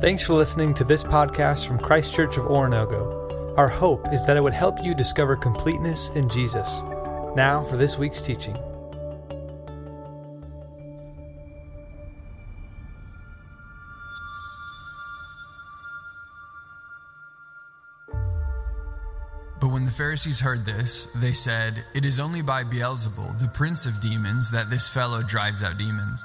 [0.00, 3.58] Thanks for listening to this podcast from Christ Church of Oronogo.
[3.58, 6.82] Our hope is that it would help you discover completeness in Jesus.
[7.34, 8.54] Now for this week's teaching.
[19.60, 23.84] But when the Pharisees heard this, they said, It is only by Beelzebul, the prince
[23.84, 26.24] of demons, that this fellow drives out demons.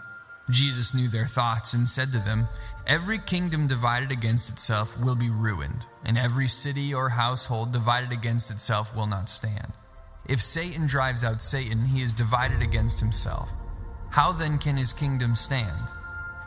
[0.49, 2.47] Jesus knew their thoughts and said to them,
[2.85, 8.51] Every kingdom divided against itself will be ruined, and every city or household divided against
[8.51, 9.71] itself will not stand.
[10.27, 13.51] If Satan drives out Satan, he is divided against himself.
[14.09, 15.89] How then can his kingdom stand?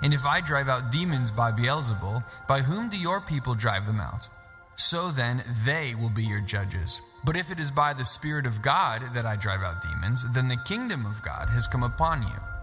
[0.02, 4.00] And if I drive out demons by Beelzebul, by whom do your people drive them
[4.00, 4.28] out?
[4.76, 7.00] So then they will be your judges.
[7.24, 10.48] But if it is by the Spirit of God that I drive out demons, then
[10.48, 12.55] the kingdom of God has come upon you.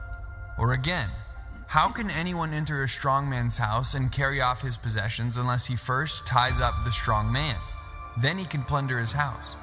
[0.57, 1.09] Or again,
[1.67, 5.75] how can anyone enter a strong man's house and carry off his possessions unless he
[5.75, 7.57] first ties up the strong man?
[8.21, 9.55] Then he can plunder his house.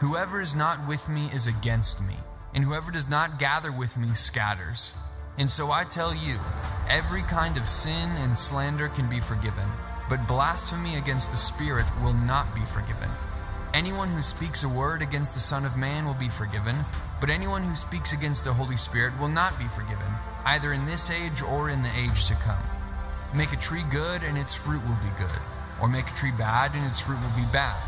[0.00, 2.14] Whoever is not with me is against me,
[2.54, 4.94] and whoever does not gather with me scatters.
[5.36, 6.38] And so I tell you,
[6.88, 9.68] every kind of sin and slander can be forgiven,
[10.08, 13.10] but blasphemy against the Spirit will not be forgiven.
[13.72, 16.76] Anyone who speaks a word against the Son of Man will be forgiven,
[17.20, 20.12] but anyone who speaks against the Holy Spirit will not be forgiven
[20.44, 22.62] either in this age or in the age to come.
[23.34, 25.38] Make a tree good, and its fruit will be good,
[25.80, 27.78] or make a tree bad, and its fruit will be bad.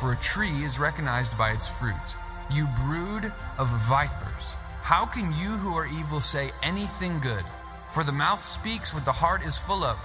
[0.00, 2.16] For a tree is recognized by its fruit.
[2.50, 7.44] You brood of vipers, how can you who are evil say anything good?
[7.90, 9.98] For the mouth speaks what the heart is full of.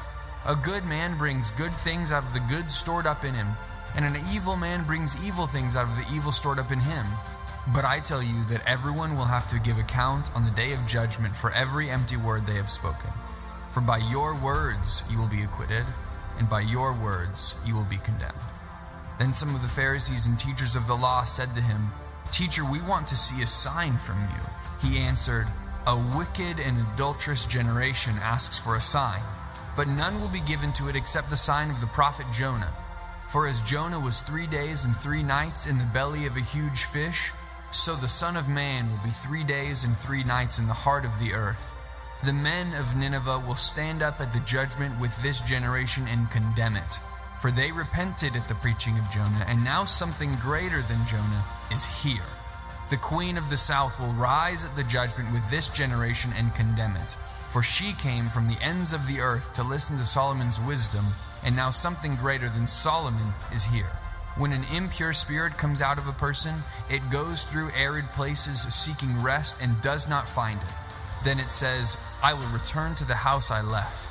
[0.45, 3.47] A good man brings good things out of the good stored up in him,
[3.95, 7.05] and an evil man brings evil things out of the evil stored up in him.
[7.73, 10.85] But I tell you that everyone will have to give account on the day of
[10.85, 13.09] judgment for every empty word they have spoken.
[13.71, 15.85] For by your words you will be acquitted,
[16.37, 18.33] and by your words you will be condemned.
[19.19, 21.91] Then some of the Pharisees and teachers of the law said to him,
[22.31, 24.89] Teacher, we want to see a sign from you.
[24.89, 25.47] He answered,
[25.85, 29.21] A wicked and adulterous generation asks for a sign,
[29.75, 32.71] but none will be given to it except the sign of the prophet Jonah.
[33.31, 36.83] For as Jonah was three days and three nights in the belly of a huge
[36.83, 37.31] fish,
[37.71, 41.05] so the Son of Man will be three days and three nights in the heart
[41.05, 41.77] of the earth.
[42.25, 46.75] The men of Nineveh will stand up at the judgment with this generation and condemn
[46.75, 46.99] it.
[47.39, 52.03] For they repented at the preaching of Jonah, and now something greater than Jonah is
[52.03, 52.27] here.
[52.89, 56.97] The queen of the south will rise at the judgment with this generation and condemn
[56.97, 57.15] it.
[57.47, 61.05] For she came from the ends of the earth to listen to Solomon's wisdom,
[61.43, 63.91] and now something greater than Solomon is here.
[64.37, 66.55] When an impure spirit comes out of a person,
[66.89, 70.73] it goes through arid places seeking rest and does not find it.
[71.23, 74.07] Then it says, I will return to the house I left.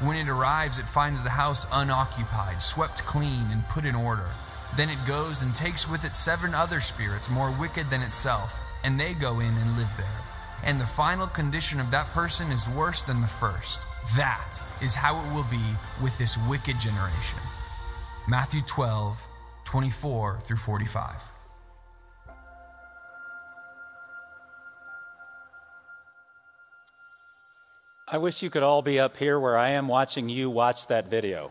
[0.00, 4.26] When it arrives, it finds the house unoccupied, swept clean, and put in order.
[4.76, 8.98] Then it goes and takes with it seven other spirits more wicked than itself, and
[8.98, 10.06] they go in and live there.
[10.64, 13.80] And the final condition of that person is worse than the first.
[14.16, 15.62] That is how it will be
[16.02, 17.38] with this wicked generation.
[18.28, 19.26] Matthew 12,
[19.64, 21.22] 24 through 45.
[28.06, 31.08] I wish you could all be up here where I am watching you watch that
[31.08, 31.50] video.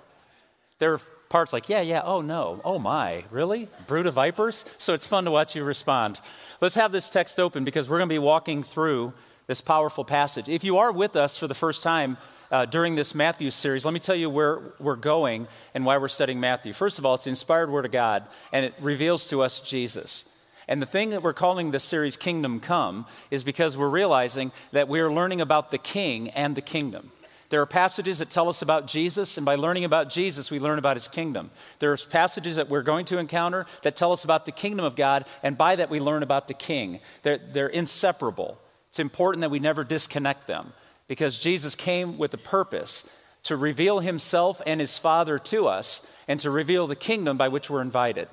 [0.77, 3.67] There are parts like, yeah, yeah, oh no, oh my, really?
[3.87, 4.63] Brood of vipers?
[4.77, 6.21] So it's fun to watch you respond.
[6.61, 9.13] Let's have this text open because we're going to be walking through
[9.47, 10.47] this powerful passage.
[10.47, 12.17] If you are with us for the first time
[12.53, 16.07] uh, during this Matthew series, let me tell you where we're going and why we're
[16.07, 16.71] studying Matthew.
[16.71, 20.29] First of all, it's the inspired word of God, and it reveals to us Jesus.
[20.67, 24.87] And the thing that we're calling this series Kingdom Come is because we're realizing that
[24.87, 27.11] we're learning about the King and the kingdom.
[27.49, 30.77] There are passages that tell us about Jesus, and by learning about Jesus, we learn
[30.77, 31.49] about his kingdom.
[31.79, 34.95] There are passages that we're going to encounter that tell us about the kingdom of
[34.95, 36.99] God, and by that, we learn about the king.
[37.23, 38.59] They're, they're inseparable.
[38.89, 40.71] It's important that we never disconnect them
[41.07, 43.09] because Jesus came with a purpose
[43.43, 47.69] to reveal himself and his Father to us and to reveal the kingdom by which
[47.69, 48.27] we're invited.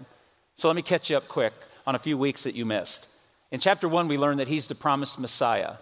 [0.57, 1.53] So let me catch you up quick
[1.87, 3.17] on a few weeks that you missed.
[3.51, 5.75] In chapter one, we learned that he's the promised Messiah,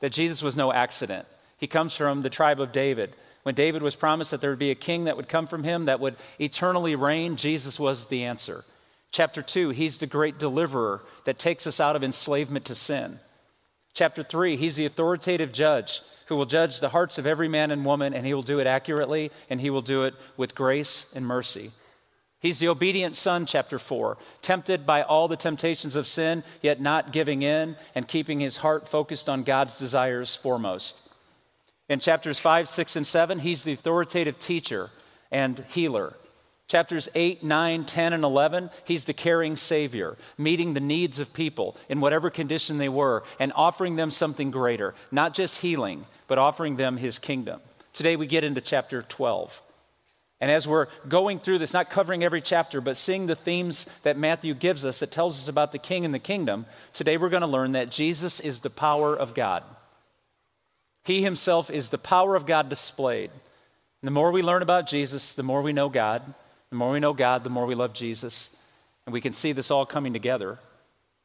[0.00, 1.26] that Jesus was no accident.
[1.58, 3.14] He comes from the tribe of David.
[3.44, 5.86] When David was promised that there would be a king that would come from him
[5.86, 8.64] that would eternally reign, Jesus was the answer.
[9.10, 13.20] Chapter two, he's the great deliverer that takes us out of enslavement to sin.
[13.94, 17.84] Chapter three, he's the authoritative judge who will judge the hearts of every man and
[17.84, 21.24] woman, and he will do it accurately, and he will do it with grace and
[21.24, 21.70] mercy.
[22.40, 27.12] He's the obedient son, chapter 4, tempted by all the temptations of sin, yet not
[27.12, 31.14] giving in and keeping his heart focused on God's desires foremost.
[31.88, 34.90] In chapters 5, 6, and 7, he's the authoritative teacher,
[35.30, 36.14] and healer.
[36.66, 41.76] Chapters 8, 9, 10, and 11, he's the caring Savior, meeting the needs of people
[41.88, 46.76] in whatever condition they were and offering them something greater, not just healing, but offering
[46.76, 47.60] them his kingdom.
[47.92, 49.60] Today we get into chapter 12.
[50.40, 54.18] And as we're going through this, not covering every chapter, but seeing the themes that
[54.18, 57.42] Matthew gives us that tells us about the king and the kingdom, today we're going
[57.42, 59.62] to learn that Jesus is the power of God.
[61.04, 63.30] He himself is the power of God displayed.
[63.30, 66.22] And the more we learn about Jesus, the more we know God.
[66.74, 68.60] The more we know God, the more we love Jesus.
[69.06, 70.58] And we can see this all coming together.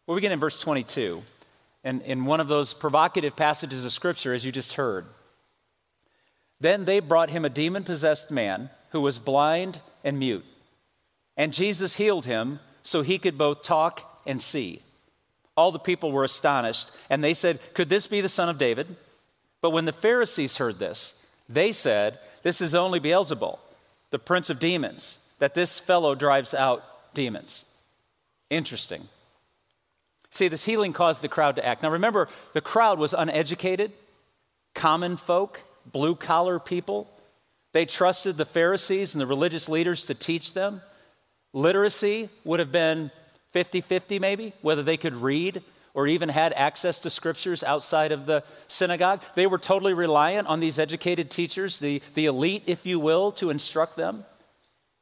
[0.06, 1.24] We'll begin in verse 22.
[1.84, 5.08] And in one of those provocative passages of Scripture, as you just heard.
[6.60, 10.46] Then they brought him a demon possessed man who was blind and mute.
[11.36, 14.84] And Jesus healed him so he could both talk and see.
[15.58, 18.96] All the people were astonished, and they said, Could this be the son of David?
[19.62, 23.58] But when the Pharisees heard this, they said, This is only Beelzebul,
[24.12, 26.84] the prince of demons, that this fellow drives out
[27.14, 27.66] demons.
[28.50, 29.02] Interesting.
[30.32, 31.82] See, this healing caused the crowd to act.
[31.82, 33.92] Now remember, the crowd was uneducated,
[34.76, 37.10] common folk, blue collar people.
[37.74, 40.82] They trusted the Pharisees and the religious leaders to teach them.
[41.54, 43.12] Literacy would have been
[43.52, 45.64] 50 50, maybe, whether they could read
[45.96, 49.24] or even had access to scriptures outside of the synagogue.
[49.34, 53.50] They were totally reliant on these educated teachers, the, the elite, if you will, to
[53.50, 54.26] instruct them.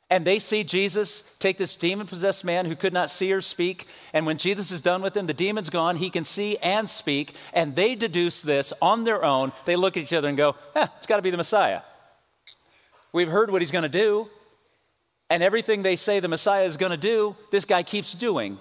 [0.09, 3.87] And they see Jesus take this demon possessed man who could not see or speak.
[4.13, 5.97] And when Jesus is done with him, the demon's gone.
[5.97, 7.33] He can see and speak.
[7.53, 9.51] And they deduce this on their own.
[9.65, 11.81] They look at each other and go, eh, it's got to be the Messiah.
[13.11, 14.29] We've heard what he's going to do.
[15.29, 18.59] And everything they say the Messiah is going to do, this guy keeps doing.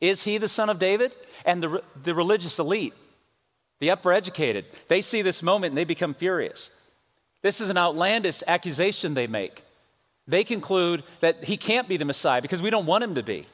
[0.00, 1.14] Is he the son of David?
[1.44, 2.94] And the, the religious elite,
[3.78, 6.90] the upper educated, they see this moment and they become furious.
[7.40, 9.62] This is an outlandish accusation they make.
[10.28, 13.46] They conclude that he can't be the Messiah because we don't want him to be.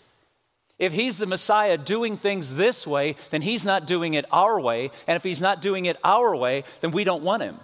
[0.76, 4.91] If he's the Messiah doing things this way, then he's not doing it our way.
[5.06, 7.56] And if he's not doing it our way, then we don't want him.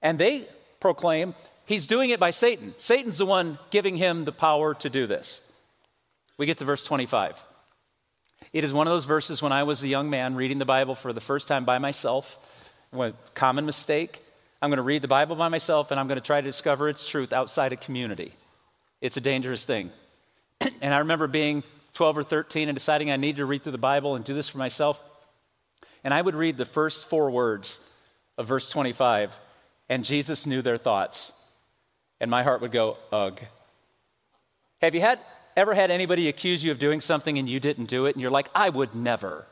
[0.00, 0.44] And they
[0.78, 1.34] proclaim
[1.66, 2.74] he's doing it by Satan.
[2.78, 5.40] Satan's the one giving him the power to do this.
[6.38, 7.44] We get to verse 25.
[8.52, 10.94] It is one of those verses when I was a young man reading the Bible
[10.94, 12.72] for the first time by myself.
[13.34, 14.20] Common mistake.
[14.64, 16.88] I'm going to read the Bible by myself and I'm going to try to discover
[16.88, 18.32] its truth outside a community.
[19.02, 19.90] It's a dangerous thing.
[20.80, 21.62] and I remember being
[21.92, 24.48] 12 or 13 and deciding I needed to read through the Bible and do this
[24.48, 25.04] for myself.
[26.02, 27.94] And I would read the first four words
[28.38, 29.38] of verse 25,
[29.90, 31.50] and Jesus knew their thoughts.
[32.18, 33.38] And my heart would go, ugh.
[34.80, 35.20] Have you had
[35.58, 38.30] ever had anybody accuse you of doing something and you didn't do it and you're
[38.30, 39.44] like, I would never?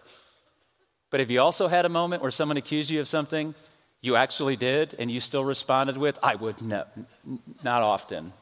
[1.10, 3.54] But have you also had a moment where someone accused you of something
[4.02, 6.82] you actually did and you still responded with, I would ne-
[7.62, 8.32] not often,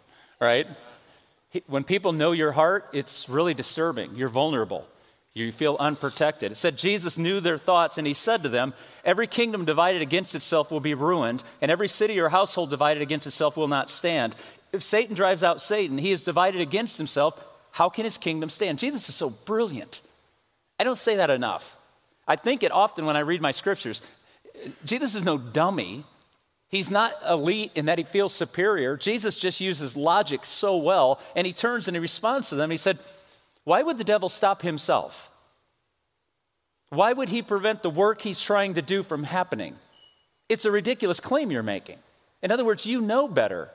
[0.40, 0.66] right?
[1.66, 4.16] When people know your heart, it's really disturbing.
[4.16, 4.88] You're vulnerable.
[5.32, 6.50] You feel unprotected.
[6.50, 8.74] It said Jesus knew their thoughts and he said to them,
[9.04, 13.26] Every kingdom divided against itself will be ruined, and every city or household divided against
[13.26, 14.34] itself will not stand.
[14.72, 17.44] If Satan drives out Satan, he is divided against himself.
[17.72, 18.78] How can his kingdom stand?
[18.78, 20.02] Jesus is so brilliant.
[20.80, 21.76] I don't say that enough.
[22.26, 24.02] I think it often when I read my scriptures.
[24.84, 26.04] Jesus is no dummy.
[26.68, 28.96] He's not elite in that he feels superior.
[28.96, 32.70] Jesus just uses logic so well, and he turns and he responds to them.
[32.70, 32.98] He said,
[33.64, 35.30] Why would the devil stop himself?
[36.90, 39.76] Why would he prevent the work he's trying to do from happening?
[40.48, 41.98] It's a ridiculous claim you're making.
[42.42, 43.70] In other words, you know better.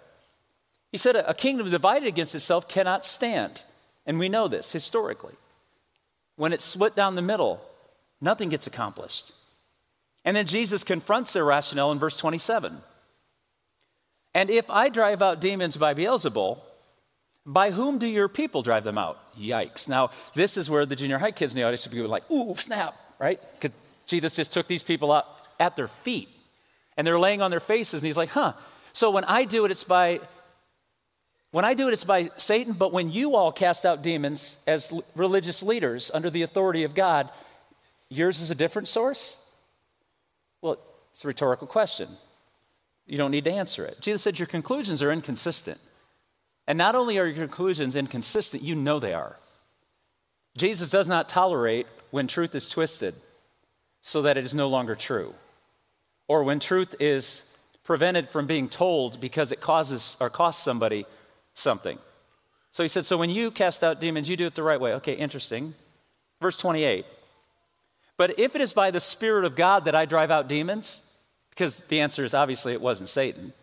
[0.92, 3.63] He said, A kingdom divided against itself cannot stand.
[4.06, 5.34] And we know this historically.
[6.36, 7.62] When it's split down the middle,
[8.22, 9.34] nothing gets accomplished.
[10.25, 12.77] And then Jesus confronts their rationale in verse 27.
[14.34, 16.60] And if I drive out demons by Beelzebul,
[17.46, 19.20] by whom do your people drive them out?
[19.39, 19.88] Yikes.
[19.88, 22.55] Now, this is where the junior high kids in the audience would be like, ooh,
[22.55, 23.39] snap, right?
[23.53, 23.75] Because
[24.08, 25.27] Jesus just took these people out
[25.60, 26.27] at their feet.
[26.98, 28.53] And they're laying on their faces, and he's like, huh.
[28.94, 30.22] So when I do it, it's by
[31.51, 34.91] when I do it, it's by Satan, but when you all cast out demons as
[35.15, 37.32] religious leaders under the authority of God,
[38.10, 39.45] yours is a different source?
[40.65, 40.79] Well,
[41.12, 42.10] it's a rhetorical question.
[43.05, 44.01] You don't need to answer it.
[44.01, 45.79] Jesus said your conclusions are inconsistent.
[46.65, 49.38] And not only are your conclusions inconsistent, you know they are.
[50.57, 53.13] Jesus does not tolerate when truth is twisted
[54.01, 55.36] so that it is no longer true,
[56.27, 61.05] or when truth is prevented from being told because it causes or costs somebody
[61.53, 62.00] something.
[62.72, 64.93] So he said, So when you cast out demons, you do it the right way.
[64.93, 65.75] Okay, interesting.
[66.41, 67.05] Verse 28
[68.17, 71.17] but if it is by the Spirit of God that I drive out demons,
[71.50, 73.53] because the answer is obviously it wasn't Satan,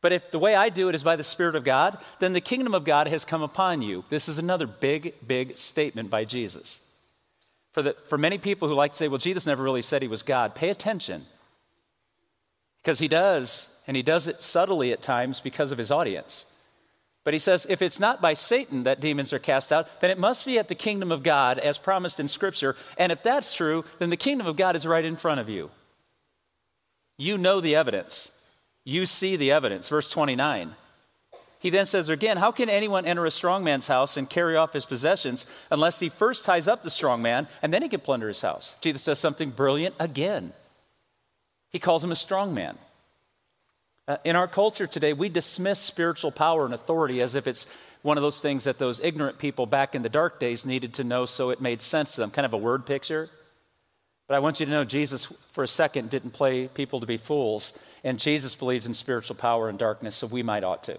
[0.00, 2.40] But if the way I do it is by the Spirit of God, then the
[2.40, 4.04] kingdom of God has come upon you.
[4.08, 6.80] This is another big, big statement by Jesus.
[7.72, 10.08] For, the, for many people who like to say, well, Jesus never really said he
[10.08, 11.22] was God, pay attention.
[12.82, 16.46] Because he does, and he does it subtly at times because of his audience.
[17.28, 20.16] But he says, if it's not by Satan that demons are cast out, then it
[20.16, 22.74] must be at the kingdom of God as promised in Scripture.
[22.96, 25.70] And if that's true, then the kingdom of God is right in front of you.
[27.18, 28.50] You know the evidence.
[28.82, 29.90] You see the evidence.
[29.90, 30.70] Verse 29.
[31.58, 34.72] He then says again, How can anyone enter a strong man's house and carry off
[34.72, 38.28] his possessions unless he first ties up the strong man and then he can plunder
[38.28, 38.74] his house?
[38.80, 40.54] Jesus does something brilliant again.
[41.72, 42.78] He calls him a strong man.
[44.08, 47.66] Uh, in our culture today, we dismiss spiritual power and authority as if it's
[48.00, 51.04] one of those things that those ignorant people back in the dark days needed to
[51.04, 53.28] know so it made sense to them, kind of a word picture.
[54.26, 57.18] But I want you to know Jesus, for a second, didn't play people to be
[57.18, 57.78] fools.
[58.02, 60.98] And Jesus believes in spiritual power and darkness, so we might ought to.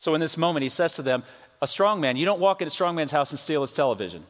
[0.00, 1.22] So in this moment, he says to them,
[1.62, 4.24] A strong man, you don't walk in a strong man's house and steal his television.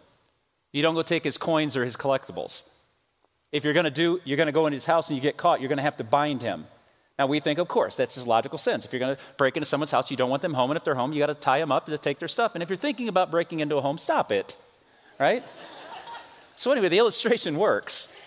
[0.73, 2.69] You don't go take his coins or his collectibles.
[3.53, 5.39] If you're going to do, you're going to go in his house and you get
[5.39, 6.67] caught, you're going to have to bind him.
[7.21, 8.87] Now we think, of course, that's his logical sense.
[8.87, 10.85] If you're going to break into someone's house, you don't want them home, and if
[10.85, 12.55] they're home, you got to tie them up to take their stuff.
[12.55, 14.57] And if you're thinking about breaking into a home, stop it,
[15.19, 15.45] right?
[16.57, 18.19] so anyway, the illustration works.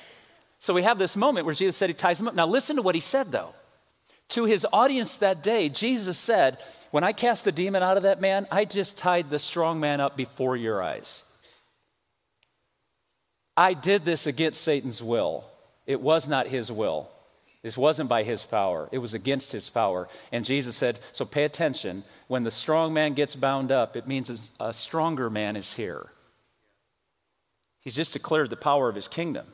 [0.59, 2.35] So we have this moment where Jesus said he ties him up.
[2.35, 3.55] Now listen to what he said, though.
[4.29, 6.59] To his audience that day, Jesus said,
[6.91, 10.01] When I cast the demon out of that man, I just tied the strong man
[10.01, 11.23] up before your eyes.
[13.57, 15.45] I did this against Satan's will.
[15.87, 17.09] It was not his will.
[17.63, 20.09] This wasn't by his power, it was against his power.
[20.31, 22.03] And Jesus said, So pay attention.
[22.27, 26.07] When the strong man gets bound up, it means a stronger man is here.
[27.79, 29.47] He's just declared the power of his kingdom.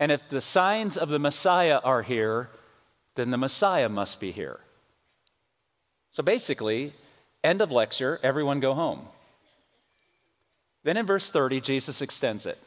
[0.00, 2.50] And if the signs of the Messiah are here,
[3.16, 4.60] then the Messiah must be here.
[6.12, 6.92] So basically,
[7.42, 9.08] end of lecture, everyone go home.
[10.84, 12.58] Then in verse 30, Jesus extends it.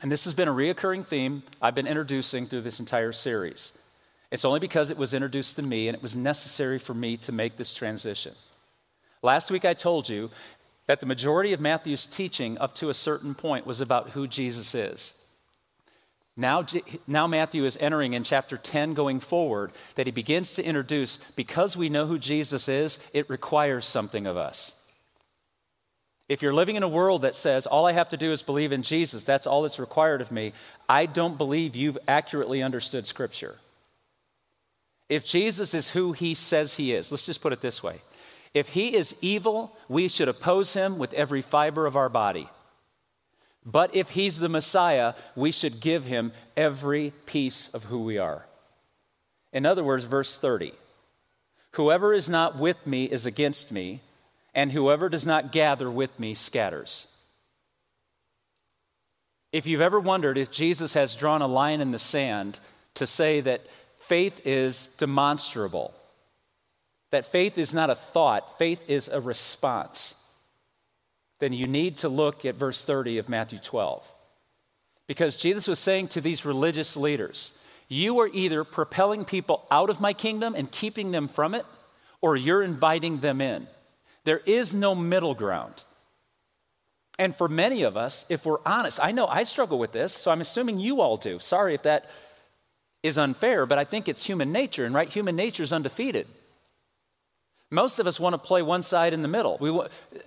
[0.00, 3.76] And this has been a reoccurring theme I've been introducing through this entire series.
[4.30, 7.32] It's only because it was introduced to me and it was necessary for me to
[7.32, 8.34] make this transition.
[9.22, 10.30] Last week I told you
[10.86, 14.74] that the majority of Matthew's teaching up to a certain point was about who Jesus
[14.74, 15.22] is.
[16.36, 16.66] Now,
[17.06, 21.78] now, Matthew is entering in chapter 10 going forward that he begins to introduce because
[21.78, 24.86] we know who Jesus is, it requires something of us.
[26.28, 28.72] If you're living in a world that says, all I have to do is believe
[28.72, 30.52] in Jesus, that's all that's required of me,
[30.88, 33.56] I don't believe you've accurately understood Scripture.
[35.08, 38.00] If Jesus is who he says he is, let's just put it this way
[38.54, 42.48] if he is evil, we should oppose him with every fiber of our body.
[43.66, 48.46] But if he's the Messiah, we should give him every piece of who we are.
[49.52, 50.72] In other words, verse 30
[51.72, 54.00] Whoever is not with me is against me,
[54.54, 57.26] and whoever does not gather with me scatters.
[59.52, 62.58] If you've ever wondered if Jesus has drawn a line in the sand
[62.94, 63.66] to say that
[64.08, 65.94] faith is demonstrable,
[67.10, 70.26] that faith is not a thought, faith is a response
[71.38, 74.12] then you need to look at verse 30 of Matthew 12.
[75.06, 80.00] Because Jesus was saying to these religious leaders, You are either propelling people out of
[80.00, 81.64] my kingdom and keeping them from it,
[82.20, 83.66] or you're inviting them in.
[84.24, 85.84] There is no middle ground.
[87.18, 90.30] And for many of us, if we're honest, I know I struggle with this, so
[90.30, 91.38] I'm assuming you all do.
[91.38, 92.10] Sorry if that
[93.06, 96.26] is unfair, but I think it's human nature, and right, human nature is undefeated.
[97.70, 99.56] Most of us want to play one side in the middle.
[99.60, 99.76] We,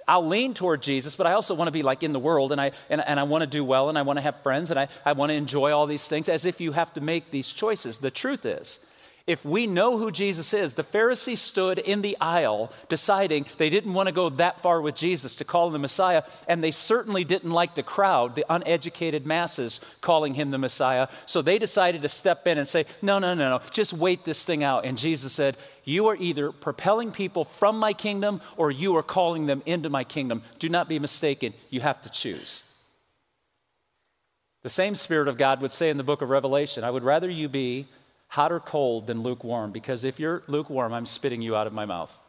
[0.07, 2.59] I'll lean toward Jesus, but I also want to be like in the world, and
[2.59, 4.79] I, and, and I want to do well, and I want to have friends, and
[4.79, 7.53] I, I want to enjoy all these things as if you have to make these
[7.53, 8.00] choices.
[8.00, 8.86] The truth is,
[9.29, 13.93] if we know who Jesus is, the Pharisees stood in the aisle deciding they didn't
[13.93, 17.24] want to go that far with Jesus to call him the Messiah, and they certainly
[17.24, 21.07] didn't like the crowd, the uneducated masses, calling him the Messiah.
[21.27, 24.43] So they decided to step in and say, No, no, no, no, just wait this
[24.43, 24.83] thing out.
[24.83, 25.55] And Jesus said,
[25.86, 30.03] You are either propelling people from my kingdom or you are calling them into my
[30.05, 30.41] kingdom.
[30.57, 32.65] Do not be mistaken, you have to choose.
[34.63, 37.29] The same Spirit of God would say in the book of Revelation, I would rather
[37.29, 37.88] you be
[38.29, 41.86] hot or cold than lukewarm, because if you're lukewarm, I'm spitting you out of my
[41.86, 42.21] mouth.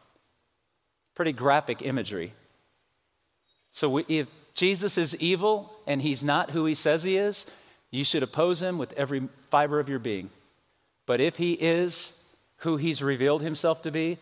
[1.14, 2.33] Pretty graphic imagery.
[3.71, 7.50] So if Jesus is evil and he's not who he says he is,
[7.90, 10.30] you should oppose him with every fiber of your being.
[11.07, 14.19] But if he is who he's revealed himself to be,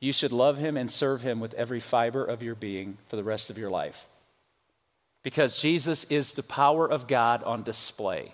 [0.00, 3.24] you should love him and serve him with every fiber of your being for the
[3.24, 4.06] rest of your life.
[5.22, 8.32] Because Jesus is the power of God on display.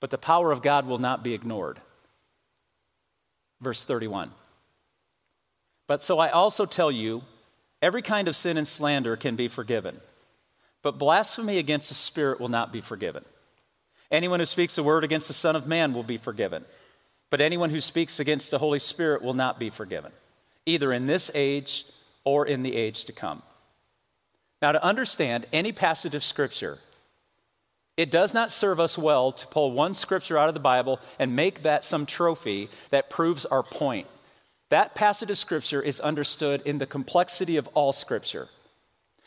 [0.00, 1.80] But the power of God will not be ignored.
[3.60, 4.30] Verse 31.
[5.86, 7.22] But so I also tell you,
[7.82, 10.00] every kind of sin and slander can be forgiven,
[10.82, 13.24] but blasphemy against the Spirit will not be forgiven.
[14.10, 16.64] Anyone who speaks a word against the Son of Man will be forgiven,
[17.30, 20.12] but anyone who speaks against the Holy Spirit will not be forgiven,
[20.66, 21.84] either in this age
[22.24, 23.42] or in the age to come.
[24.60, 26.78] Now, to understand any passage of Scripture,
[27.98, 31.34] it does not serve us well to pull one scripture out of the Bible and
[31.34, 34.06] make that some trophy that proves our point.
[34.70, 38.46] That passage of scripture is understood in the complexity of all scripture.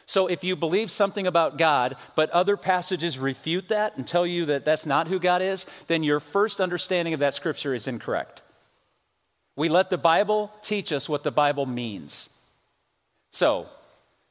[0.05, 4.45] So if you believe something about God, but other passages refute that and tell you
[4.45, 8.41] that that's not who God is, then your first understanding of that scripture is incorrect.
[9.57, 12.47] We let the Bible teach us what the Bible means.
[13.33, 13.67] So,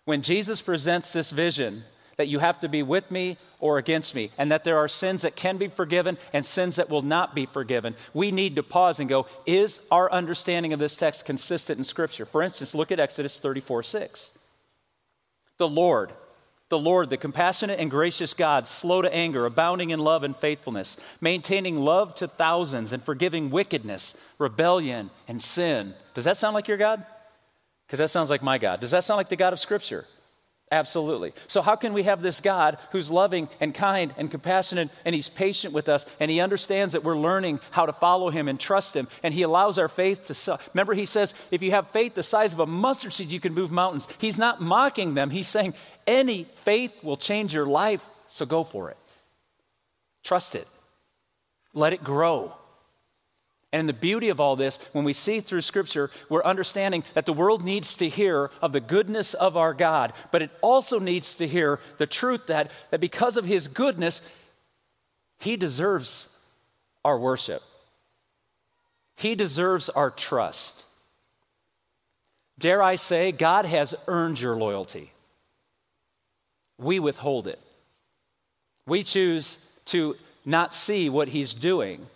[0.06, 1.84] when Jesus presents this vision
[2.16, 5.22] that you have to be with me or against me, and that there are sins
[5.22, 7.94] that can be forgiven and sins that will not be forgiven.
[8.14, 12.24] We need to pause and go, is our understanding of this text consistent in Scripture?
[12.24, 14.38] For instance, look at Exodus 34 6.
[15.58, 16.12] The Lord,
[16.70, 20.98] the Lord, the compassionate and gracious God, slow to anger, abounding in love and faithfulness,
[21.20, 25.94] maintaining love to thousands, and forgiving wickedness, rebellion, and sin.
[26.14, 27.04] Does that sound like your God?
[27.86, 28.78] Because that sounds like my God.
[28.78, 30.06] Does that sound like the God of Scripture?
[30.72, 31.32] Absolutely.
[31.48, 35.28] So, how can we have this God who's loving and kind and compassionate and he's
[35.28, 38.94] patient with us and he understands that we're learning how to follow him and trust
[38.94, 40.58] him and he allows our faith to.
[40.72, 43.52] Remember, he says, if you have faith the size of a mustard seed, you can
[43.52, 44.06] move mountains.
[44.20, 45.74] He's not mocking them, he's saying,
[46.06, 48.96] any faith will change your life, so go for it.
[50.22, 50.68] Trust it,
[51.74, 52.54] let it grow.
[53.72, 57.32] And the beauty of all this, when we see through Scripture, we're understanding that the
[57.32, 61.46] world needs to hear of the goodness of our God, but it also needs to
[61.46, 64.28] hear the truth that, that because of His goodness,
[65.38, 66.44] He deserves
[67.04, 67.62] our worship.
[69.16, 70.84] He deserves our trust.
[72.58, 75.12] Dare I say, God has earned your loyalty.
[76.76, 77.60] We withhold it.
[78.86, 82.06] We choose to not see what He's doing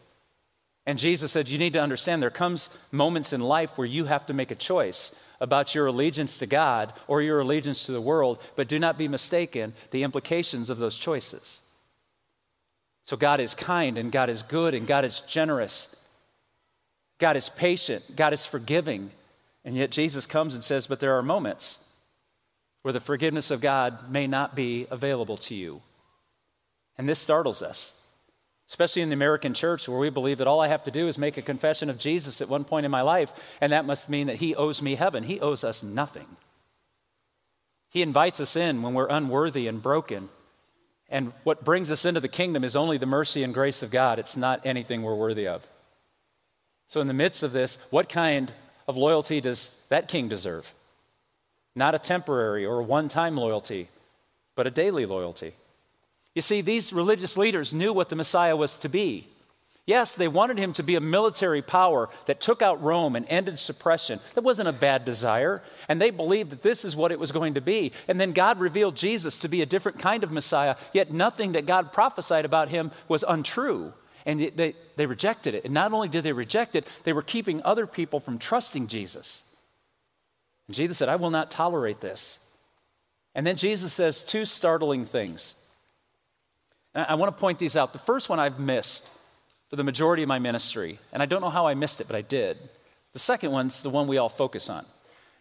[0.86, 4.26] and Jesus said, You need to understand there comes moments in life where you have
[4.26, 8.42] to make a choice about your allegiance to God or your allegiance to the world,
[8.56, 11.60] but do not be mistaken the implications of those choices.
[13.02, 16.00] So God is kind and God is good and God is generous.
[17.18, 19.10] God is patient, God is forgiving.
[19.64, 21.96] And yet Jesus comes and says, But there are moments
[22.82, 25.80] where the forgiveness of God may not be available to you.
[26.98, 28.03] And this startles us
[28.74, 31.16] especially in the American church where we believe that all I have to do is
[31.16, 34.26] make a confession of Jesus at one point in my life, and that must mean
[34.26, 35.22] that He owes me heaven.
[35.22, 36.26] He owes us nothing.
[37.88, 40.28] He invites us in when we're unworthy and broken.
[41.08, 44.18] And what brings us into the kingdom is only the mercy and grace of God.
[44.18, 45.68] It's not anything we're worthy of.
[46.88, 48.52] So, in the midst of this, what kind
[48.88, 50.74] of loyalty does that king deserve?
[51.76, 53.86] Not a temporary or one time loyalty,
[54.56, 55.52] but a daily loyalty.
[56.34, 59.28] You see, these religious leaders knew what the Messiah was to be.
[59.86, 63.58] Yes, they wanted him to be a military power that took out Rome and ended
[63.58, 64.18] suppression.
[64.34, 65.62] That wasn't a bad desire.
[65.88, 67.92] And they believed that this is what it was going to be.
[68.08, 71.66] And then God revealed Jesus to be a different kind of Messiah, yet nothing that
[71.66, 73.92] God prophesied about him was untrue.
[74.24, 75.66] And they, they rejected it.
[75.66, 79.42] And not only did they reject it, they were keeping other people from trusting Jesus.
[80.66, 82.40] And Jesus said, I will not tolerate this.
[83.34, 85.60] And then Jesus says two startling things.
[86.94, 87.92] I want to point these out.
[87.92, 89.10] The first one I've missed
[89.68, 92.16] for the majority of my ministry, and I don't know how I missed it, but
[92.16, 92.56] I did.
[93.12, 94.84] The second one's the one we all focus on.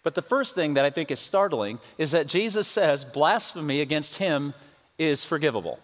[0.04, 4.18] But the first thing that I think is startling is that Jesus says blasphemy against
[4.18, 4.54] him
[4.98, 5.80] is forgivable.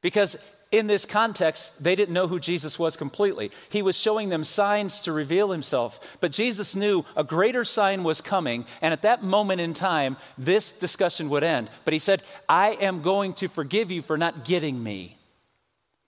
[0.00, 0.36] Because
[0.70, 3.50] in this context, they didn't know who Jesus was completely.
[3.70, 8.20] He was showing them signs to reveal himself, but Jesus knew a greater sign was
[8.20, 11.70] coming, and at that moment in time, this discussion would end.
[11.84, 15.16] But he said, I am going to forgive you for not getting me.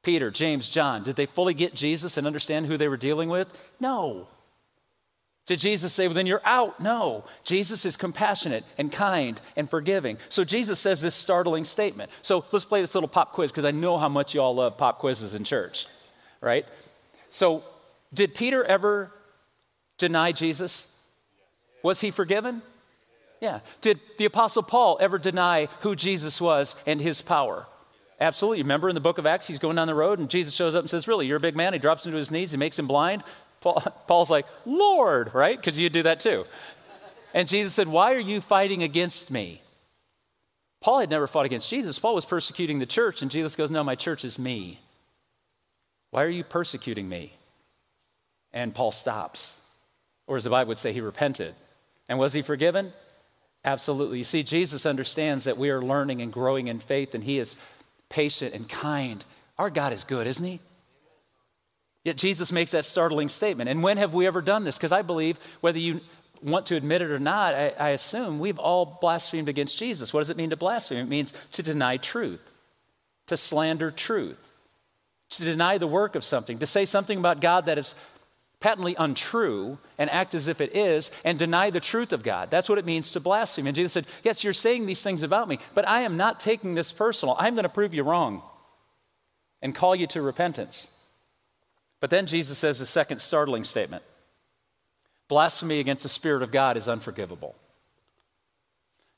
[0.02, 3.70] Peter, James, John, did they fully get Jesus and understand who they were dealing with?
[3.80, 4.28] No.
[5.50, 6.78] Did Jesus say, well, then you're out?
[6.78, 7.24] No.
[7.42, 10.16] Jesus is compassionate and kind and forgiving.
[10.28, 12.12] So Jesus says this startling statement.
[12.22, 14.78] So let's play this little pop quiz because I know how much you all love
[14.78, 15.86] pop quizzes in church,
[16.40, 16.64] right?
[17.30, 17.64] So,
[18.14, 19.10] did Peter ever
[19.98, 21.02] deny Jesus?
[21.82, 22.62] Was he forgiven?
[23.40, 23.58] Yeah.
[23.80, 27.66] Did the Apostle Paul ever deny who Jesus was and his power?
[28.20, 28.62] Absolutely.
[28.62, 30.82] Remember in the book of Acts, he's going down the road and Jesus shows up
[30.82, 31.72] and says, Really, you're a big man.
[31.72, 33.24] He drops him to his knees, he makes him blind.
[33.60, 35.56] Paul, Paul's like, Lord, right?
[35.56, 36.46] Because you do that too.
[37.34, 39.62] And Jesus said, Why are you fighting against me?
[40.80, 41.98] Paul had never fought against Jesus.
[41.98, 44.80] Paul was persecuting the church, and Jesus goes, No, my church is me.
[46.10, 47.32] Why are you persecuting me?
[48.52, 49.60] And Paul stops.
[50.26, 51.54] Or as the Bible would say, he repented.
[52.08, 52.92] And was he forgiven?
[53.64, 54.18] Absolutely.
[54.18, 57.56] You see, Jesus understands that we are learning and growing in faith, and he is
[58.08, 59.24] patient and kind.
[59.58, 60.60] Our God is good, isn't he?
[62.04, 63.68] Yet Jesus makes that startling statement.
[63.68, 64.78] And when have we ever done this?
[64.78, 66.00] Because I believe, whether you
[66.42, 70.14] want to admit it or not, I, I, assume we've all blasphemed against Jesus.
[70.14, 70.98] What does it mean to blaspheme?
[70.98, 72.50] It means to deny truth,
[73.26, 74.50] to slander truth,
[75.30, 77.94] to deny the work of something, to say something about God that is
[78.60, 82.50] patently untrue and act as if it is and deny the truth of God.
[82.50, 83.66] That's what it means to blaspheme.
[83.66, 86.74] And Jesus said, Yes, you're saying these things about me, but I am not taking
[86.74, 87.36] this personal.
[87.38, 88.42] I'm going to prove you wrong
[89.60, 90.99] and call you to repentance.
[92.00, 94.02] But then Jesus says a second startling statement
[95.28, 97.54] blasphemy against the Spirit of God is unforgivable.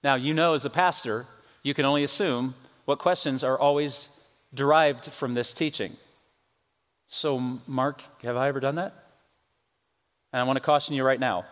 [0.04, 1.24] Now, you know, as a pastor,
[1.62, 4.10] you can only assume what questions are always
[4.52, 5.96] derived from this teaching.
[7.06, 8.92] So, Mark, have I ever done that?
[10.32, 11.46] And I want to caution you right now.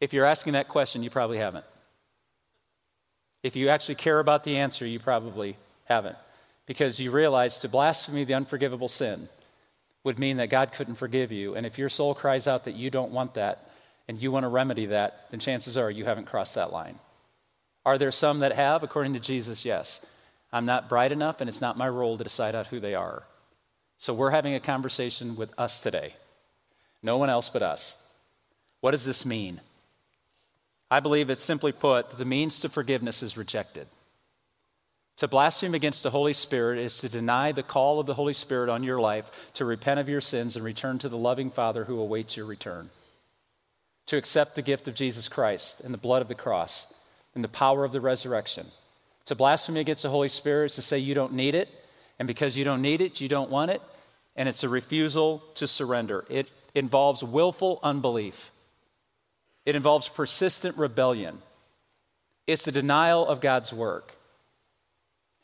[0.00, 1.64] If you're asking that question, you probably haven't.
[3.42, 6.16] If you actually care about the answer, you probably haven't.
[6.66, 9.28] Because you realize to blaspheme the unforgivable sin
[10.04, 11.54] would mean that God couldn't forgive you.
[11.54, 13.70] And if your soul cries out that you don't want that
[14.08, 16.98] and you want to remedy that, then chances are you haven't crossed that line.
[17.84, 18.82] Are there some that have?
[18.82, 20.04] According to Jesus, yes.
[20.52, 23.22] I'm not bright enough, and it's not my role to decide out who they are.
[23.98, 26.14] So we're having a conversation with us today.
[27.02, 28.12] No one else but us.
[28.80, 29.60] What does this mean?
[30.90, 33.86] I believe it's simply put, the means to forgiveness is rejected.
[35.20, 38.70] To blaspheme against the Holy Spirit is to deny the call of the Holy Spirit
[38.70, 42.00] on your life to repent of your sins and return to the loving Father who
[42.00, 42.88] awaits your return.
[44.06, 47.04] To accept the gift of Jesus Christ and the blood of the cross
[47.34, 48.68] and the power of the resurrection.
[49.26, 51.68] To blaspheme against the Holy Spirit is to say you don't need it,
[52.18, 53.82] and because you don't need it, you don't want it,
[54.36, 56.24] and it's a refusal to surrender.
[56.30, 58.52] It involves willful unbelief,
[59.66, 61.42] it involves persistent rebellion,
[62.46, 64.16] it's a denial of God's work.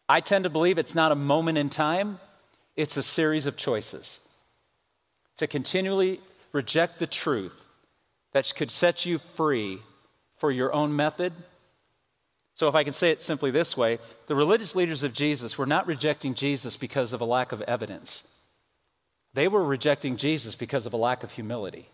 [0.08, 2.20] I tend to believe it's not a moment in time,
[2.76, 4.20] it's a series of choices.
[5.38, 6.20] To continually
[6.52, 7.66] reject the truth
[8.32, 9.80] that could set you free
[10.34, 11.32] for your own method.
[12.54, 15.66] So, if I can say it simply this way, the religious leaders of Jesus were
[15.66, 18.44] not rejecting Jesus because of a lack of evidence.
[19.34, 21.88] They were rejecting Jesus because of a lack of humility.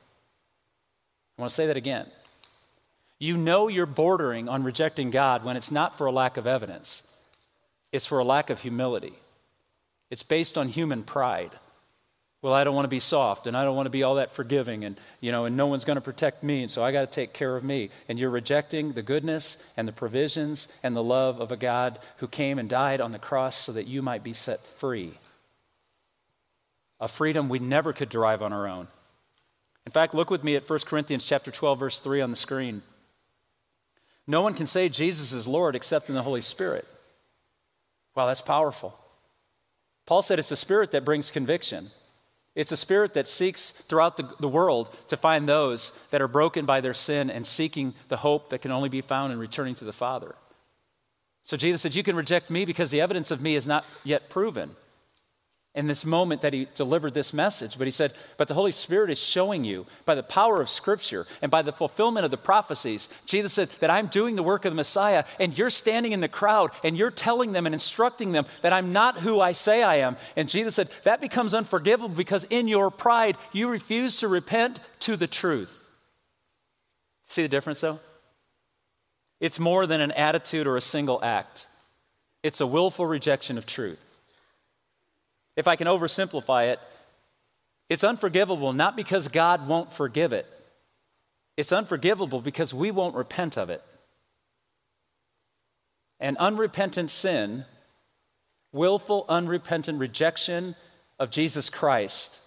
[1.37, 2.07] I want to say that again.
[3.18, 7.12] You know you're bordering on rejecting God when it's not for a lack of evidence.
[7.92, 9.12] It's for a lack of humility.
[10.11, 11.52] It's based on human pride.
[12.42, 14.33] Well, I don't want to be soft and I don't want to be all that
[14.33, 17.02] forgiving and you know and no one's going to protect me and so I got
[17.02, 17.90] to take care of me.
[18.09, 22.26] And you're rejecting the goodness and the provisions and the love of a God who
[22.26, 25.12] came and died on the cross so that you might be set free.
[26.98, 28.88] A freedom we never could derive on our own.
[29.87, 32.83] In fact, look with me at 1 Corinthians chapter 12 verse 3 on the screen.
[34.26, 36.87] No one can say Jesus is Lord except in the Holy Spirit.
[38.14, 38.98] Wow, that's powerful.
[40.07, 41.88] Paul said it's the Spirit that brings conviction.
[42.55, 46.66] It's a spirit that seeks throughout the, the world to find those that are broken
[46.66, 49.87] by their sin and seeking the hope that can only be found in returning to
[49.87, 50.35] the Father.
[51.44, 54.29] So Jesus said, You can reject me because the evidence of me is not yet
[54.29, 54.77] proven
[55.74, 57.78] in this moment that he delivered this message.
[57.78, 61.26] But he said, But the Holy Spirit is showing you by the power of Scripture
[61.40, 63.08] and by the fulfillment of the prophecies.
[63.24, 66.28] Jesus said that I'm doing the work of the Messiah, and you're standing in the
[66.28, 69.96] crowd and you're telling them and instructing them that I'm not who I say I
[69.96, 70.16] am.
[70.37, 75.16] And Jesus said, That becomes unforgivable because in your pride, you refuse to repent to
[75.16, 75.88] the truth.
[77.26, 77.98] See the difference though?
[79.40, 81.66] It's more than an attitude or a single act,
[82.42, 84.12] it's a willful rejection of truth.
[85.57, 86.81] If I can oversimplify it,
[87.88, 90.47] it's unforgivable not because God won't forgive it,
[91.57, 93.83] it's unforgivable because we won't repent of it.
[96.19, 97.65] And unrepentant sin,
[98.73, 100.77] willful, unrepentant rejection
[101.19, 102.41] of Jesus Christ,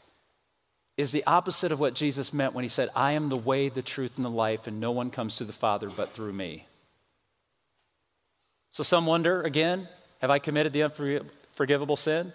[0.97, 3.81] is the opposite of what Jesus meant when he said, I am the way, the
[3.81, 6.65] truth, and the life, and no one comes to the Father but through me.
[8.71, 9.87] So some wonder again,
[10.21, 12.31] have I committed the unforgivable sin?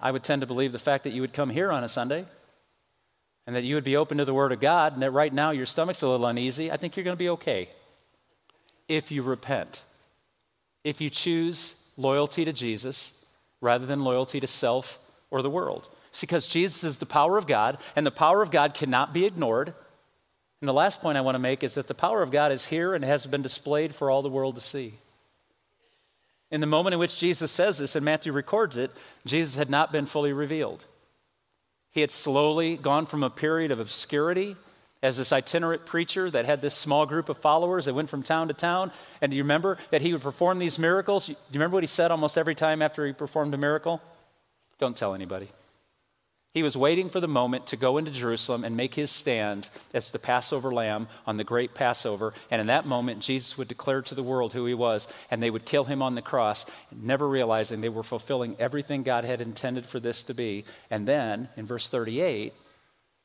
[0.00, 2.24] I would tend to believe the fact that you would come here on a Sunday
[3.46, 5.50] and that you would be open to the Word of God and that right now
[5.50, 7.68] your stomach's a little uneasy, I think you're going to be okay
[8.88, 9.84] if you repent.
[10.84, 13.26] If you choose loyalty to Jesus
[13.60, 14.98] rather than loyalty to self
[15.30, 15.88] or the world.
[16.10, 19.26] It's because Jesus is the power of God, and the power of God cannot be
[19.26, 19.74] ignored.
[20.60, 22.66] And the last point I want to make is that the power of God is
[22.66, 24.94] here and has been displayed for all the world to see.
[26.50, 28.90] In the moment in which Jesus says this, and Matthew records it,
[29.24, 30.84] Jesus had not been fully revealed.
[31.90, 34.56] He had slowly gone from a period of obscurity
[35.02, 38.48] as this itinerant preacher that had this small group of followers that went from town
[38.48, 38.92] to town.
[39.20, 41.26] And do you remember that he would perform these miracles?
[41.26, 44.00] Do you remember what he said almost every time after he performed a miracle?
[44.78, 45.48] Don't tell anybody.
[46.56, 50.10] He was waiting for the moment to go into Jerusalem and make his stand as
[50.10, 52.32] the Passover lamb on the great Passover.
[52.50, 55.50] And in that moment, Jesus would declare to the world who he was, and they
[55.50, 59.84] would kill him on the cross, never realizing they were fulfilling everything God had intended
[59.84, 60.64] for this to be.
[60.90, 62.54] And then, in verse 38,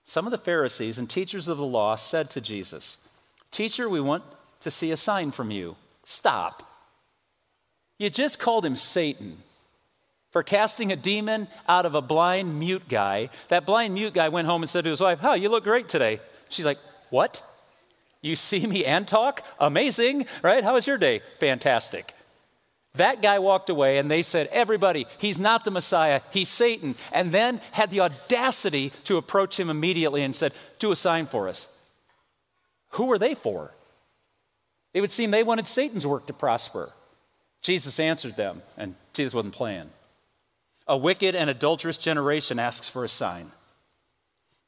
[0.04, 3.16] some of the Pharisees and teachers of the law said to Jesus,
[3.50, 4.26] Teacher, we want
[4.60, 5.78] to see a sign from you.
[6.04, 6.64] Stop.
[7.98, 9.38] You just called him Satan
[10.32, 13.30] for casting a demon out of a blind mute guy.
[13.50, 15.88] That blind mute guy went home and said to his wife, Oh, you look great
[15.88, 16.20] today.
[16.50, 17.44] She's like, What?
[18.22, 19.46] You see me and talk?
[19.60, 20.64] Amazing, right?
[20.64, 21.22] How was your day?
[21.40, 22.14] Fantastic.
[22.96, 26.96] That guy walked away and they said, Everybody, he's not the Messiah, he's Satan.
[27.12, 31.48] And then had the audacity to approach him immediately and said, Do a sign for
[31.48, 31.78] us.
[32.92, 33.74] Who were they for?
[34.94, 36.92] It would seem they wanted Satan's work to prosper.
[37.62, 39.90] Jesus answered them, and Jesus wasn't playing.
[40.88, 43.52] A wicked and adulterous generation asks for a sign,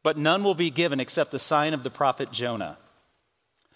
[0.03, 2.77] but none will be given except the sign of the prophet Jonah.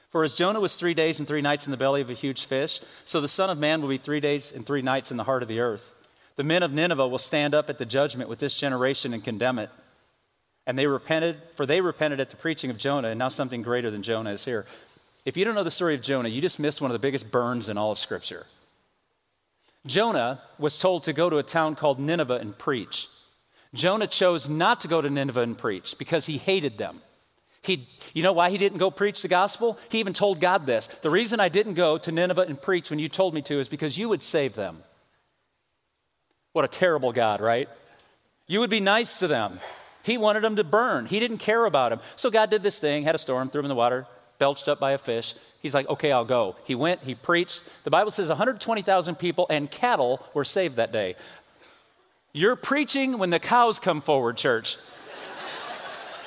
[0.09, 2.45] For as Jonah was three days and three nights in the belly of a huge
[2.45, 5.25] fish, so the Son of Man will be three days and three nights in the
[5.25, 5.93] heart of the earth.
[6.37, 9.59] The men of Nineveh will stand up at the judgment with this generation and condemn
[9.59, 9.69] it.
[10.65, 13.89] And they repented, for they repented at the preaching of Jonah, and now something greater
[13.89, 14.65] than Jonah is here.
[15.25, 17.31] If you don't know the story of Jonah, you just missed one of the biggest
[17.31, 18.45] burns in all of Scripture.
[19.87, 23.07] Jonah was told to go to a town called Nineveh and preach.
[23.73, 27.01] Jonah chose not to go to Nineveh and preach because he hated them.
[27.61, 29.77] He, you know why he didn't go preach the gospel?
[29.89, 32.99] He even told God this The reason I didn't go to Nineveh and preach when
[32.99, 34.83] you told me to is because you would save them.
[36.53, 37.69] What a terrible God, right?
[38.47, 39.59] You would be nice to them.
[40.03, 41.05] He wanted them to burn.
[41.05, 41.99] He didn't care about them.
[42.15, 44.07] So God did this thing, had a storm, threw them in the water,
[44.39, 45.35] belched up by a fish.
[45.61, 46.55] He's like, okay, I'll go.
[46.63, 47.69] He went, he preached.
[47.83, 51.15] The Bible says 120,000 people and cattle were saved that day.
[52.33, 54.77] You're preaching when the cows come forward, church.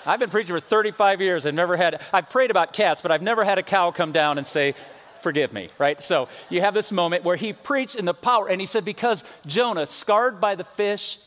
[0.07, 3.23] I've been preaching for 35 years and never had, I've prayed about cats, but I've
[3.23, 4.75] never had a cow come down and say,
[5.21, 6.03] forgive me, right?
[6.03, 9.23] So you have this moment where he preached in the power, and he said, because
[9.47, 11.19] Jonah, scarred by the fish,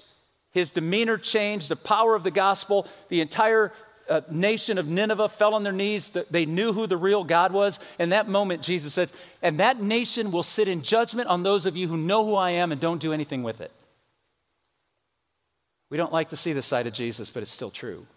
[0.52, 3.72] his demeanor changed, the power of the gospel, the entire
[4.10, 6.10] uh, nation of Nineveh fell on their knees.
[6.10, 7.80] They knew who the real God was.
[8.00, 9.10] In that moment, Jesus said,
[9.42, 12.52] And that nation will sit in judgment on those of you who know who I
[12.52, 13.72] am and don't do anything with it.
[15.90, 18.08] We don't like to see the side of Jesus, but it's still true.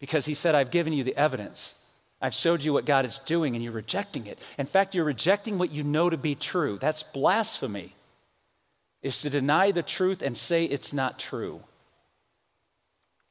[0.00, 1.88] Because he said, I've given you the evidence.
[2.20, 4.38] I've showed you what God is doing, and you're rejecting it.
[4.58, 6.78] In fact, you're rejecting what you know to be true.
[6.80, 7.92] That's blasphemy,
[9.02, 11.62] is to deny the truth and say it's not true.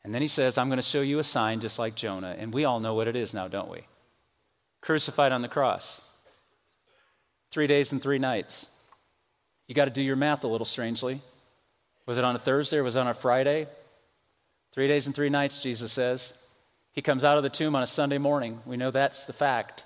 [0.08, 2.34] And then he says, I'm going to show you a sign just like Jonah.
[2.40, 3.82] And we all know what it is now, don't we?
[4.80, 6.00] Crucified on the cross.
[7.52, 8.70] Three days and three nights.
[9.68, 11.20] You got to do your math a little strangely.
[12.06, 13.68] Was it on a Thursday or was it on a Friday?
[14.72, 16.42] Three days and three nights, Jesus says.
[16.94, 18.62] He comes out of the tomb on a Sunday morning.
[18.66, 19.84] We know that's the fact.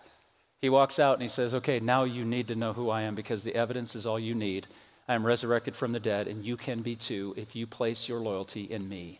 [0.61, 3.15] He walks out and he says, Okay, now you need to know who I am
[3.15, 4.67] because the evidence is all you need.
[5.07, 8.19] I am resurrected from the dead, and you can be too if you place your
[8.19, 9.19] loyalty in me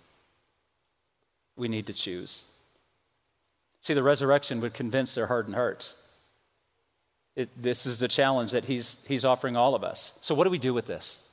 [1.55, 2.43] we need to choose.
[3.81, 5.97] See, the resurrection would convince their hardened hearts.
[7.35, 10.17] It, this is the challenge that he's, he's offering all of us.
[10.21, 11.27] So, what do we do with this?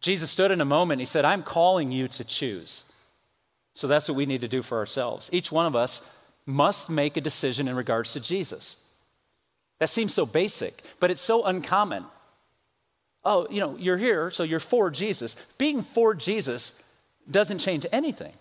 [0.00, 1.00] Jesus stood in a moment.
[1.00, 2.92] He said, I'm calling you to choose.
[3.74, 5.30] So, that's what we need to do for ourselves.
[5.32, 8.94] Each one of us must make a decision in regards to Jesus.
[9.78, 12.04] That seems so basic, but it's so uncommon.
[13.24, 15.34] Oh, you know, you're here, so you're for Jesus.
[15.58, 16.82] Being for Jesus
[17.30, 18.32] doesn't change anything.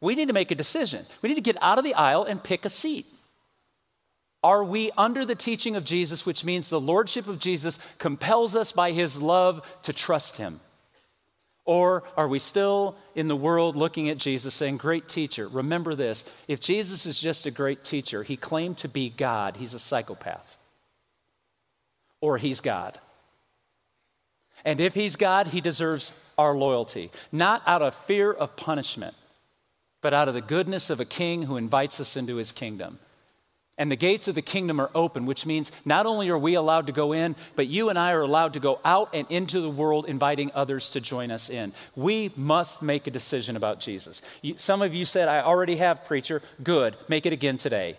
[0.00, 1.04] We need to make a decision.
[1.22, 3.06] We need to get out of the aisle and pick a seat.
[4.42, 8.72] Are we under the teaching of Jesus, which means the lordship of Jesus compels us
[8.72, 10.60] by his love to trust him?
[11.66, 15.46] Or are we still in the world looking at Jesus saying, Great teacher?
[15.46, 19.74] Remember this if Jesus is just a great teacher, he claimed to be God, he's
[19.74, 20.56] a psychopath.
[22.22, 22.98] Or he's God.
[24.64, 29.14] And if he's God, he deserves our loyalty, not out of fear of punishment,
[30.02, 32.98] but out of the goodness of a king who invites us into his kingdom.
[33.80, 36.88] And the gates of the kingdom are open, which means not only are we allowed
[36.88, 39.70] to go in, but you and I are allowed to go out and into the
[39.70, 41.72] world inviting others to join us in.
[41.96, 44.20] We must make a decision about Jesus.
[44.42, 46.42] You, some of you said, I already have, preacher.
[46.62, 47.96] Good, make it again today.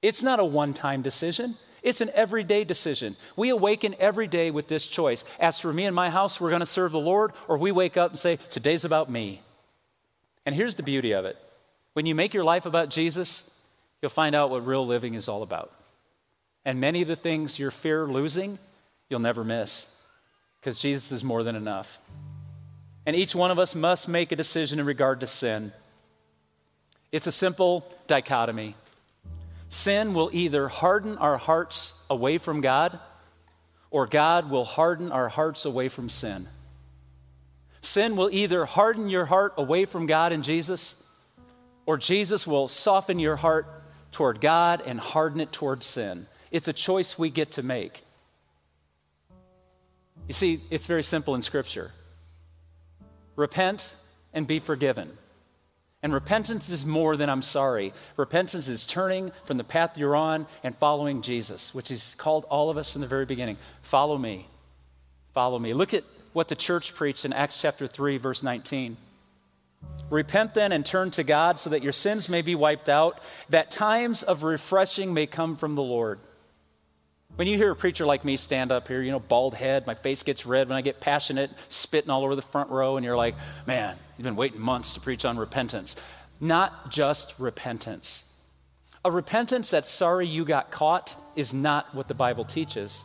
[0.00, 1.56] It's not a one time decision.
[1.82, 3.16] It's an everyday decision.
[3.36, 5.24] We awaken every day with this choice.
[5.38, 7.98] As for me and my house, we're going to serve the Lord, or we wake
[7.98, 9.42] up and say, Today's about me.
[10.46, 11.36] And here's the beauty of it
[11.94, 13.58] when you make your life about Jesus,
[14.02, 15.72] you'll find out what real living is all about.
[16.64, 18.58] And many of the things you fear losing,
[19.08, 20.02] you'll never miss
[20.60, 21.98] because Jesus is more than enough.
[23.06, 25.72] And each one of us must make a decision in regard to sin.
[27.12, 28.74] It's a simple dichotomy.
[29.68, 32.98] Sin will either harden our hearts away from God,
[33.90, 36.48] or God will harden our hearts away from sin.
[37.84, 41.06] Sin will either harden your heart away from God and Jesus,
[41.86, 43.66] or Jesus will soften your heart
[44.10, 46.26] toward God and harden it toward sin.
[46.50, 48.02] It's a choice we get to make.
[50.28, 51.90] You see, it's very simple in Scripture
[53.36, 53.94] repent
[54.32, 55.10] and be forgiven.
[56.02, 57.92] And repentance is more than I'm sorry.
[58.16, 62.70] Repentance is turning from the path you're on and following Jesus, which He's called all
[62.70, 63.56] of us from the very beginning.
[63.82, 64.46] Follow me.
[65.32, 65.72] Follow me.
[65.72, 68.98] Look at what the church preached in Acts chapter 3, verse 19.
[70.10, 73.70] Repent then and turn to God so that your sins may be wiped out, that
[73.70, 76.18] times of refreshing may come from the Lord.
[77.36, 79.94] When you hear a preacher like me stand up here, you know, bald head, my
[79.94, 83.16] face gets red when I get passionate, spitting all over the front row, and you're
[83.16, 85.96] like, man, you've been waiting months to preach on repentance.
[86.40, 88.40] Not just repentance.
[89.04, 93.04] A repentance that's sorry you got caught is not what the Bible teaches.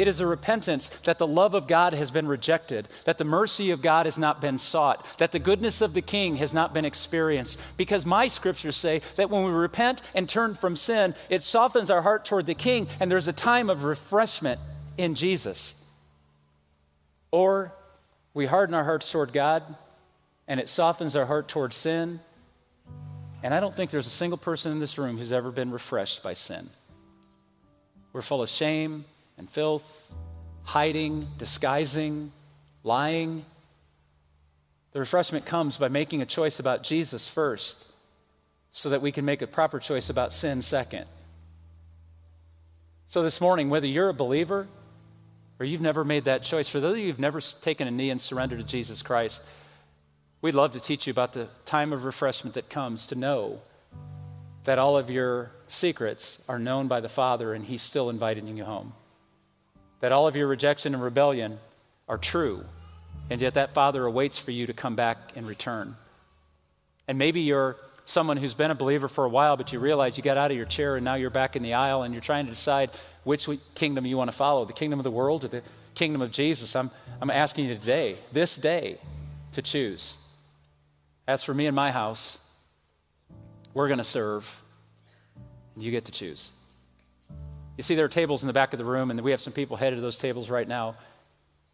[0.00, 3.70] It is a repentance that the love of God has been rejected, that the mercy
[3.70, 6.86] of God has not been sought, that the goodness of the King has not been
[6.86, 7.60] experienced.
[7.76, 12.00] Because my scriptures say that when we repent and turn from sin, it softens our
[12.00, 14.58] heart toward the King, and there's a time of refreshment
[14.96, 15.86] in Jesus.
[17.30, 17.70] Or
[18.32, 19.62] we harden our hearts toward God,
[20.48, 22.20] and it softens our heart toward sin.
[23.42, 26.22] And I don't think there's a single person in this room who's ever been refreshed
[26.22, 26.70] by sin.
[28.14, 29.04] We're full of shame
[29.40, 30.14] and filth,
[30.64, 32.30] hiding, disguising,
[32.84, 33.42] lying.
[34.92, 37.92] The refreshment comes by making a choice about Jesus first
[38.70, 41.06] so that we can make a proper choice about sin second.
[43.06, 44.68] So, this morning, whether you're a believer
[45.58, 48.10] or you've never made that choice, for those of you who've never taken a knee
[48.10, 49.42] and surrendered to Jesus Christ,
[50.42, 53.62] we'd love to teach you about the time of refreshment that comes to know
[54.64, 58.64] that all of your secrets are known by the Father and He's still inviting you
[58.64, 58.92] home
[60.00, 61.58] that all of your rejection and rebellion
[62.08, 62.64] are true,
[63.30, 65.96] and yet that Father awaits for you to come back and return.
[67.06, 70.22] And maybe you're someone who's been a believer for a while, but you realize you
[70.22, 72.44] got out of your chair and now you're back in the aisle and you're trying
[72.44, 72.90] to decide
[73.24, 75.62] which kingdom you want to follow the kingdom of the world or the
[75.94, 76.74] kingdom of Jesus.
[76.74, 78.98] I'm, I'm asking you today, this day,
[79.52, 80.16] to choose.
[81.26, 82.52] As for me and my house,
[83.74, 84.60] we're going to serve,
[85.74, 86.50] and you get to choose.
[87.80, 89.54] You see, there are tables in the back of the room, and we have some
[89.54, 90.96] people headed to those tables right now.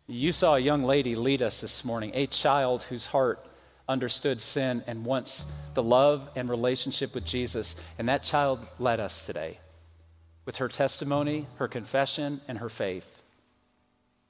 [0.07, 3.45] You saw a young lady lead us this morning, a child whose heart
[3.89, 7.75] understood sin and wants the love and relationship with Jesus.
[7.99, 9.59] And that child led us today
[10.45, 13.21] with her testimony, her confession, and her faith.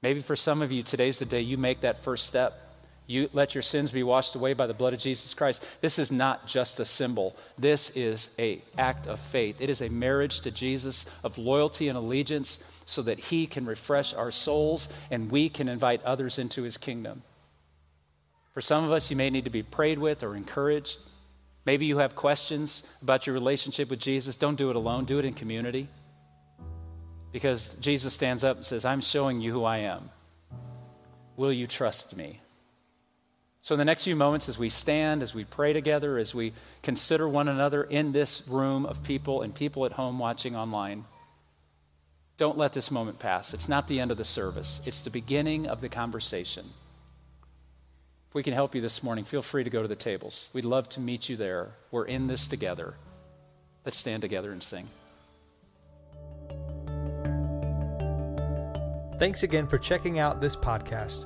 [0.01, 2.59] Maybe for some of you, today's the day you make that first step
[3.07, 5.81] you let your sins be washed away by the blood of Jesus Christ.
[5.81, 7.35] This is not just a symbol.
[7.57, 9.61] This is a act of faith.
[9.61, 14.13] It is a marriage to Jesus of loyalty and allegiance so that he can refresh
[14.13, 17.23] our souls and we can invite others into his kingdom.
[18.53, 20.99] For some of us, you may need to be prayed with or encouraged.
[21.65, 24.35] Maybe you have questions about your relationship with Jesus.
[24.35, 25.87] Don't do it alone, do it in community.
[27.31, 30.09] Because Jesus stands up and says, I'm showing you who I am.
[31.35, 32.41] Will you trust me?
[33.67, 36.53] So, in the next few moments, as we stand, as we pray together, as we
[36.83, 41.03] consider one another in this room of people and people at home watching online,
[42.37, 43.53] don't let this moment pass.
[43.53, 46.63] It's not the end of the service, it's the beginning of the conversation.
[48.29, 50.49] If we can help you this morning, feel free to go to the tables.
[50.53, 51.71] We'd love to meet you there.
[51.91, 52.93] We're in this together.
[53.83, 54.87] Let's stand together and sing.
[59.19, 61.25] Thanks again for checking out this podcast.